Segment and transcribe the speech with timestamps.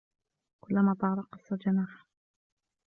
[0.63, 2.05] كلما طار قص جناحه